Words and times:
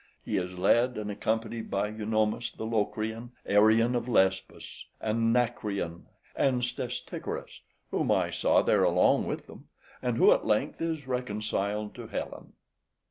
He 0.25 0.37
is 0.37 0.57
led 0.57 0.97
in 0.97 1.11
accompanied 1.11 1.69
by 1.69 1.89
Eunomus 1.89 2.49
the 2.49 2.65
Locrian, 2.65 3.33
{121a} 3.45 3.51
Arion 3.55 3.93
of 3.93 4.07
Lesbos, 4.09 4.87
Anacreon, 4.99 6.07
and 6.35 6.63
Stesichorus, 6.63 7.59
{121b} 7.91 7.91
whom 7.91 8.11
I 8.11 8.31
saw 8.31 8.63
there 8.63 8.83
along 8.83 9.27
with 9.27 9.45
them, 9.45 9.67
and 10.01 10.17
who 10.17 10.31
at 10.31 10.43
length 10.47 10.81
is 10.81 11.05
reconciled 11.05 11.93
to 11.93 12.07
Helen. 12.07 12.53